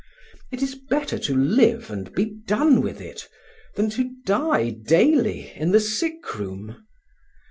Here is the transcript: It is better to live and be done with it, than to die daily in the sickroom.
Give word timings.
It 0.51 0.63
is 0.63 0.73
better 0.73 1.19
to 1.19 1.35
live 1.35 1.91
and 1.91 2.11
be 2.15 2.25
done 2.25 2.81
with 2.81 2.99
it, 2.99 3.27
than 3.75 3.91
to 3.91 4.09
die 4.25 4.71
daily 4.71 5.51
in 5.55 5.73
the 5.73 5.79
sickroom. 5.79 6.87